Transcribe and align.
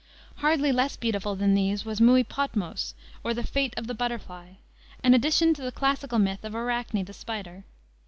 Hardly 0.37 0.71
less 0.71 0.97
beautiful 0.97 1.35
than 1.35 1.53
these 1.53 1.85
was 1.85 1.99
Muiopotmos; 1.99 2.95
or, 3.23 3.35
the 3.35 3.43
Fate 3.45 3.75
of 3.77 3.85
the 3.85 3.93
Butterfly, 3.93 4.53
an 5.03 5.13
addition 5.13 5.53
to 5.53 5.61
the 5.61 5.71
classical 5.71 6.17
myth 6.17 6.43
of 6.43 6.55
Arachne, 6.55 7.05
the 7.05 7.13
spider. 7.13 7.65